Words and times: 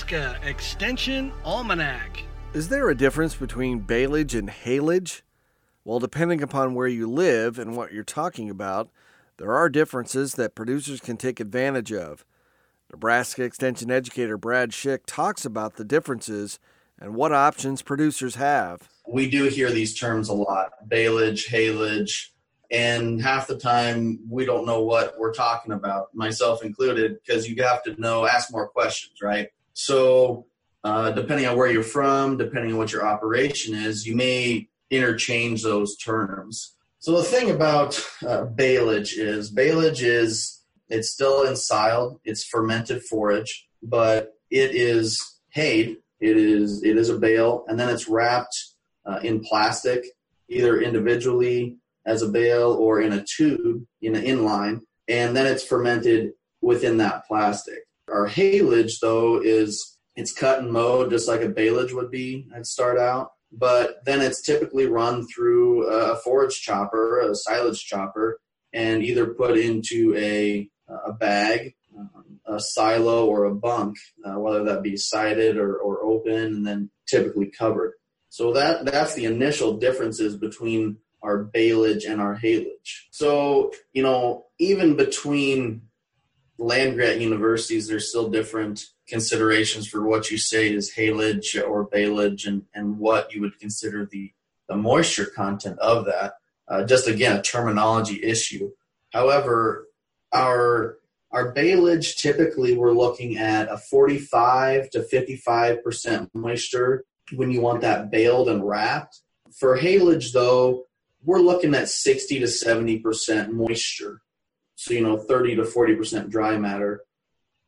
Nebraska 0.00 0.48
Extension 0.48 1.30
Almanac. 1.44 2.22
Is 2.54 2.70
there 2.70 2.88
a 2.88 2.94
difference 2.94 3.34
between 3.34 3.80
baleage 3.80 4.34
and 4.34 4.48
haylage? 4.48 5.20
Well, 5.84 5.98
depending 5.98 6.42
upon 6.42 6.74
where 6.74 6.88
you 6.88 7.06
live 7.06 7.58
and 7.58 7.76
what 7.76 7.92
you're 7.92 8.02
talking 8.02 8.48
about, 8.48 8.88
there 9.36 9.52
are 9.52 9.68
differences 9.68 10.34
that 10.34 10.54
producers 10.54 11.00
can 11.00 11.18
take 11.18 11.38
advantage 11.38 11.92
of. 11.92 12.24
Nebraska 12.90 13.42
Extension 13.44 13.90
educator 13.90 14.38
Brad 14.38 14.70
Schick 14.70 15.00
talks 15.06 15.44
about 15.44 15.76
the 15.76 15.84
differences 15.84 16.58
and 16.98 17.14
what 17.14 17.32
options 17.32 17.82
producers 17.82 18.36
have. 18.36 18.88
We 19.06 19.28
do 19.28 19.44
hear 19.44 19.70
these 19.70 19.98
terms 19.98 20.30
a 20.30 20.34
lot 20.34 20.70
baleage, 20.88 21.48
haylage, 21.48 22.28
and 22.70 23.20
half 23.20 23.46
the 23.46 23.58
time 23.58 24.20
we 24.30 24.46
don't 24.46 24.64
know 24.64 24.82
what 24.82 25.18
we're 25.18 25.34
talking 25.34 25.72
about, 25.72 26.14
myself 26.14 26.64
included, 26.64 27.18
because 27.22 27.46
you 27.46 27.62
have 27.62 27.82
to 27.82 28.00
know, 28.00 28.26
ask 28.26 28.50
more 28.50 28.68
questions, 28.68 29.20
right? 29.20 29.48
So, 29.84 30.46
uh, 30.84 31.10
depending 31.12 31.46
on 31.46 31.56
where 31.56 31.70
you're 31.70 31.82
from, 31.82 32.36
depending 32.36 32.72
on 32.72 32.78
what 32.78 32.92
your 32.92 33.06
operation 33.06 33.74
is, 33.74 34.06
you 34.06 34.14
may 34.14 34.68
interchange 34.90 35.62
those 35.62 35.96
terms. 35.96 36.74
So 36.98 37.16
the 37.16 37.24
thing 37.24 37.50
about 37.50 37.98
uh, 38.26 38.44
baleage 38.44 39.14
is 39.16 39.50
baleage 39.50 40.02
is 40.02 40.62
it's 40.90 41.10
still 41.10 41.46
ensiled, 41.46 42.20
it's 42.24 42.44
fermented 42.44 43.02
forage, 43.04 43.68
but 43.82 44.34
it 44.50 44.74
is 44.74 45.40
hayed. 45.50 45.96
It 46.20 46.36
is 46.36 46.82
it 46.82 46.98
is 46.98 47.08
a 47.08 47.18
bale, 47.18 47.64
and 47.68 47.80
then 47.80 47.88
it's 47.88 48.06
wrapped 48.06 48.54
uh, 49.06 49.20
in 49.22 49.40
plastic, 49.40 50.04
either 50.50 50.82
individually 50.82 51.78
as 52.04 52.20
a 52.20 52.28
bale 52.28 52.72
or 52.72 53.00
in 53.00 53.14
a 53.14 53.24
tube 53.24 53.86
in 54.02 54.14
an 54.14 54.24
inline, 54.24 54.80
and 55.08 55.34
then 55.34 55.46
it's 55.46 55.64
fermented 55.64 56.32
within 56.60 56.98
that 56.98 57.26
plastic. 57.26 57.78
Our 58.12 58.28
haylage, 58.28 59.00
though, 59.00 59.40
is 59.42 59.98
it's 60.16 60.32
cut 60.32 60.60
and 60.60 60.72
mowed 60.72 61.10
just 61.10 61.28
like 61.28 61.42
a 61.42 61.48
baleage 61.48 61.92
would 61.92 62.10
be 62.10 62.46
at 62.54 62.66
start 62.66 62.98
out, 62.98 63.30
but 63.52 64.04
then 64.04 64.20
it's 64.20 64.42
typically 64.42 64.86
run 64.86 65.26
through 65.34 65.86
a 65.88 66.16
forage 66.16 66.60
chopper, 66.60 67.20
a 67.20 67.34
silage 67.34 67.84
chopper, 67.84 68.40
and 68.72 69.02
either 69.02 69.34
put 69.34 69.58
into 69.58 70.14
a, 70.16 70.68
a 70.88 71.12
bag, 71.12 71.74
um, 71.96 72.40
a 72.46 72.60
silo, 72.60 73.26
or 73.26 73.44
a 73.44 73.54
bunk, 73.54 73.96
uh, 74.24 74.38
whether 74.38 74.64
that 74.64 74.82
be 74.82 74.96
sided 74.96 75.56
or, 75.56 75.76
or 75.76 76.02
open, 76.02 76.32
and 76.32 76.66
then 76.66 76.90
typically 77.08 77.50
covered. 77.50 77.94
So 78.28 78.52
that 78.52 78.84
that's 78.84 79.14
the 79.14 79.24
initial 79.24 79.78
differences 79.78 80.36
between 80.36 80.98
our 81.22 81.44
baleage 81.44 82.04
and 82.04 82.20
our 82.20 82.38
haylage. 82.38 83.06
So, 83.10 83.72
you 83.92 84.02
know, 84.02 84.46
even 84.58 84.96
between 84.96 85.82
land 86.60 86.94
grant 86.94 87.20
universities, 87.20 87.88
there's 87.88 88.10
still 88.10 88.28
different 88.28 88.84
considerations 89.08 89.88
for 89.88 90.04
what 90.04 90.30
you 90.30 90.36
say 90.36 90.72
is 90.72 90.94
haylage 90.94 91.60
or 91.60 91.84
baleage 91.84 92.46
and, 92.46 92.62
and 92.74 92.98
what 92.98 93.34
you 93.34 93.40
would 93.40 93.58
consider 93.58 94.04
the, 94.04 94.30
the 94.68 94.76
moisture 94.76 95.24
content 95.24 95.78
of 95.78 96.04
that. 96.04 96.34
Uh, 96.68 96.84
just 96.84 97.08
again, 97.08 97.36
a 97.36 97.42
terminology 97.42 98.22
issue. 98.22 98.70
However, 99.12 99.88
our 100.32 100.98
our 101.32 101.52
baleage 101.52 102.16
typically 102.16 102.76
we're 102.76 102.92
looking 102.92 103.38
at 103.38 103.70
a 103.70 103.78
45 103.78 104.90
to 104.90 105.00
55% 105.00 106.28
moisture 106.34 107.04
when 107.34 107.50
you 107.50 107.60
want 107.60 107.80
that 107.82 108.10
baled 108.10 108.48
and 108.48 108.66
wrapped. 108.66 109.20
For 109.56 109.78
haylage 109.78 110.32
though, 110.32 110.84
we're 111.24 111.40
looking 111.40 111.74
at 111.74 111.88
60 111.88 112.40
to 112.40 112.46
70% 112.46 113.50
moisture. 113.50 114.22
So, 114.80 114.94
you 114.94 115.02
know, 115.02 115.18
30 115.18 115.56
to 115.56 115.62
40% 115.64 116.30
dry 116.30 116.56
matter. 116.56 117.04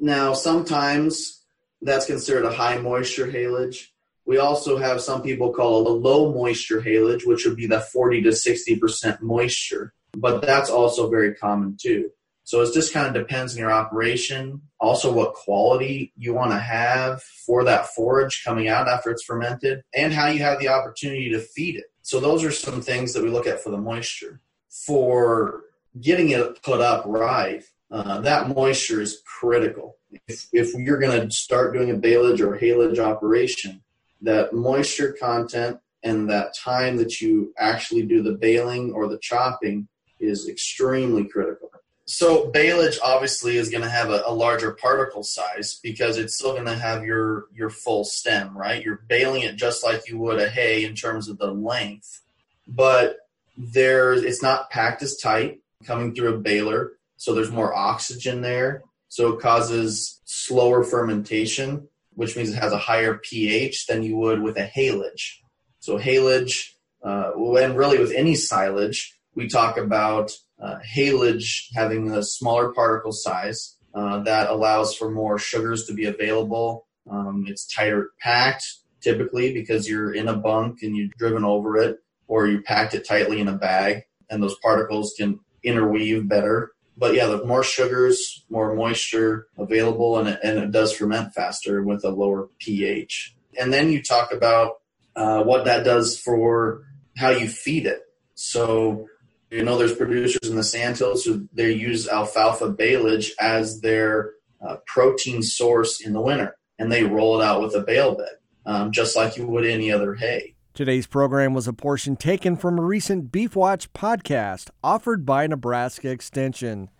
Now, 0.00 0.32
sometimes 0.32 1.40
that's 1.80 2.04
considered 2.04 2.44
a 2.44 2.52
high 2.52 2.78
moisture 2.78 3.28
haylage. 3.28 3.90
We 4.24 4.38
also 4.38 4.76
have 4.76 5.00
some 5.00 5.22
people 5.22 5.52
call 5.52 5.82
it 5.82 5.86
a 5.88 5.92
low 5.92 6.34
moisture 6.34 6.80
haylage, 6.80 7.24
which 7.24 7.46
would 7.46 7.56
be 7.56 7.68
the 7.68 7.80
40 7.80 8.22
to 8.22 8.30
60% 8.30 9.20
moisture, 9.20 9.94
but 10.16 10.42
that's 10.42 10.68
also 10.68 11.08
very 11.08 11.36
common 11.36 11.76
too. 11.80 12.10
So 12.42 12.62
it 12.62 12.74
just 12.74 12.92
kind 12.92 13.06
of 13.06 13.14
depends 13.14 13.54
on 13.54 13.60
your 13.60 13.70
operation, 13.70 14.62
also 14.80 15.12
what 15.12 15.34
quality 15.34 16.12
you 16.16 16.34
want 16.34 16.50
to 16.50 16.58
have 16.58 17.22
for 17.22 17.62
that 17.62 17.86
forage 17.86 18.42
coming 18.44 18.66
out 18.66 18.88
after 18.88 19.12
it's 19.12 19.22
fermented, 19.22 19.84
and 19.94 20.12
how 20.12 20.26
you 20.26 20.40
have 20.40 20.58
the 20.58 20.70
opportunity 20.70 21.30
to 21.30 21.38
feed 21.38 21.76
it. 21.76 21.86
So 22.02 22.18
those 22.18 22.42
are 22.42 22.50
some 22.50 22.82
things 22.82 23.12
that 23.12 23.22
we 23.22 23.28
look 23.28 23.46
at 23.46 23.60
for 23.60 23.70
the 23.70 23.78
moisture. 23.78 24.40
For 24.68 25.65
getting 26.00 26.30
it 26.30 26.62
put 26.62 26.80
up 26.80 27.04
right, 27.06 27.64
uh, 27.90 28.20
that 28.20 28.48
moisture 28.48 29.00
is 29.00 29.22
critical. 29.24 29.96
If, 30.28 30.46
if 30.52 30.74
you're 30.74 30.98
going 30.98 31.28
to 31.28 31.34
start 31.34 31.72
doing 31.72 31.90
a 31.90 31.94
baleage 31.94 32.40
or 32.40 32.56
haylage 32.56 32.98
operation, 32.98 33.82
that 34.22 34.52
moisture 34.52 35.16
content 35.18 35.78
and 36.02 36.30
that 36.30 36.54
time 36.56 36.96
that 36.96 37.20
you 37.20 37.52
actually 37.58 38.02
do 38.02 38.22
the 38.22 38.32
baling 38.32 38.92
or 38.92 39.08
the 39.08 39.18
chopping 39.18 39.88
is 40.20 40.48
extremely 40.48 41.24
critical. 41.24 41.70
So 42.08 42.50
baleage 42.50 42.98
obviously 43.02 43.56
is 43.56 43.68
going 43.68 43.82
to 43.82 43.90
have 43.90 44.10
a, 44.10 44.22
a, 44.24 44.32
larger 44.32 44.70
particle 44.70 45.24
size 45.24 45.80
because 45.82 46.18
it's 46.18 46.36
still 46.36 46.52
going 46.52 46.66
to 46.66 46.76
have 46.76 47.04
your 47.04 47.46
your 47.52 47.68
full 47.68 48.04
stem, 48.04 48.56
right? 48.56 48.82
You're 48.82 49.02
baling 49.08 49.42
it 49.42 49.56
just 49.56 49.82
like 49.82 50.08
you 50.08 50.16
would 50.18 50.38
a 50.38 50.48
hay 50.48 50.84
in 50.84 50.94
terms 50.94 51.28
of 51.28 51.38
the 51.38 51.50
length, 51.50 52.22
but 52.68 53.16
there's 53.56 54.22
it's 54.22 54.40
not 54.40 54.70
packed 54.70 55.02
as 55.02 55.16
tight 55.16 55.60
coming 55.84 56.14
through 56.14 56.34
a 56.34 56.38
baler, 56.38 56.92
so 57.16 57.34
there's 57.34 57.50
more 57.50 57.74
oxygen 57.74 58.40
there, 58.40 58.82
so 59.08 59.32
it 59.32 59.40
causes 59.40 60.20
slower 60.24 60.84
fermentation, 60.84 61.88
which 62.14 62.36
means 62.36 62.50
it 62.50 62.62
has 62.62 62.72
a 62.72 62.78
higher 62.78 63.18
pH 63.18 63.86
than 63.86 64.02
you 64.02 64.16
would 64.16 64.42
with 64.42 64.56
a 64.56 64.66
haylage. 64.66 65.36
So 65.80 65.98
haylage, 65.98 66.70
uh, 67.04 67.32
and 67.36 67.76
really 67.76 67.98
with 67.98 68.12
any 68.12 68.34
silage, 68.34 69.18
we 69.34 69.48
talk 69.48 69.76
about 69.76 70.32
uh, 70.60 70.78
haylage 70.94 71.66
having 71.74 72.10
a 72.10 72.22
smaller 72.22 72.72
particle 72.72 73.12
size 73.12 73.76
uh, 73.94 74.20
that 74.20 74.50
allows 74.50 74.94
for 74.94 75.10
more 75.10 75.38
sugars 75.38 75.86
to 75.86 75.94
be 75.94 76.06
available. 76.06 76.86
Um, 77.10 77.44
it's 77.46 77.66
tighter 77.66 78.10
packed 78.20 78.64
typically 79.00 79.52
because 79.52 79.88
you're 79.88 80.12
in 80.12 80.28
a 80.28 80.36
bunk 80.36 80.82
and 80.82 80.96
you've 80.96 81.12
driven 81.12 81.44
over 81.44 81.76
it, 81.76 81.98
or 82.26 82.48
you 82.48 82.62
packed 82.62 82.94
it 82.94 83.06
tightly 83.06 83.40
in 83.40 83.48
a 83.48 83.56
bag, 83.56 84.02
and 84.28 84.42
those 84.42 84.58
particles 84.58 85.14
can 85.16 85.38
interweave 85.66 86.28
better. 86.28 86.72
But 86.96 87.14
yeah, 87.14 87.26
the 87.26 87.44
more 87.44 87.62
sugars, 87.62 88.44
more 88.48 88.74
moisture 88.74 89.48
available, 89.58 90.18
and 90.18 90.28
it, 90.28 90.40
and 90.42 90.58
it 90.58 90.70
does 90.70 90.96
ferment 90.96 91.34
faster 91.34 91.82
with 91.82 92.04
a 92.04 92.08
lower 92.08 92.48
pH. 92.58 93.36
And 93.60 93.70
then 93.72 93.92
you 93.92 94.02
talk 94.02 94.32
about 94.32 94.76
uh, 95.14 95.42
what 95.42 95.66
that 95.66 95.84
does 95.84 96.18
for 96.18 96.84
how 97.18 97.30
you 97.30 97.48
feed 97.48 97.84
it. 97.86 98.00
So 98.34 99.06
you 99.50 99.62
know, 99.62 99.78
there's 99.78 99.94
producers 99.94 100.48
in 100.48 100.56
the 100.56 100.64
sandhills 100.64 101.24
who 101.24 101.48
they 101.52 101.72
use 101.72 102.08
alfalfa 102.08 102.70
baleage 102.70 103.32
as 103.38 103.80
their 103.80 104.32
uh, 104.60 104.76
protein 104.86 105.42
source 105.42 106.00
in 106.04 106.12
the 106.12 106.20
winter, 106.20 106.56
and 106.78 106.90
they 106.90 107.04
roll 107.04 107.40
it 107.40 107.44
out 107.44 107.62
with 107.62 107.74
a 107.74 107.80
bale 107.80 108.16
bed, 108.16 108.36
um, 108.64 108.90
just 108.90 109.14
like 109.14 109.36
you 109.36 109.46
would 109.46 109.64
any 109.64 109.92
other 109.92 110.14
hay. 110.14 110.55
Today's 110.76 111.06
program 111.06 111.54
was 111.54 111.66
a 111.66 111.72
portion 111.72 112.16
taken 112.16 112.54
from 112.54 112.78
a 112.78 112.82
recent 112.82 113.32
Beef 113.32 113.56
Watch 113.56 113.90
podcast 113.94 114.68
offered 114.84 115.24
by 115.24 115.46
Nebraska 115.46 116.10
Extension. 116.10 116.90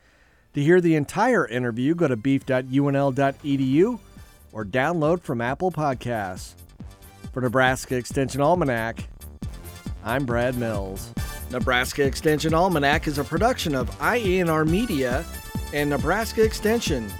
To 0.54 0.62
hear 0.62 0.80
the 0.80 0.94
entire 0.94 1.46
interview, 1.46 1.94
go 1.94 2.08
to 2.08 2.16
beef.unl.edu 2.16 3.98
or 4.52 4.64
download 4.64 5.20
from 5.20 5.42
Apple 5.42 5.70
Podcasts. 5.70 6.54
For 7.34 7.42
Nebraska 7.42 7.96
Extension 7.98 8.40
Almanac, 8.40 9.10
I'm 10.02 10.24
Brad 10.24 10.56
Mills. 10.56 11.12
Nebraska 11.50 12.02
Extension 12.02 12.54
Almanac 12.54 13.06
is 13.06 13.18
a 13.18 13.24
production 13.24 13.74
of 13.74 13.90
IANR 13.98 14.66
Media 14.66 15.22
and 15.74 15.90
Nebraska 15.90 16.42
Extension. 16.42 17.10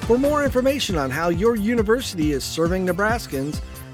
For 0.00 0.18
more 0.18 0.44
information 0.44 0.98
on 0.98 1.08
how 1.08 1.30
your 1.30 1.56
university 1.56 2.32
is 2.32 2.44
serving 2.44 2.86
Nebraskans, 2.86 3.62